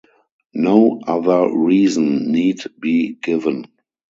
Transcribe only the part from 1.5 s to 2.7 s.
reason need